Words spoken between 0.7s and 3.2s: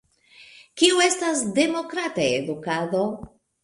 Kio estas Demokrata Edukado?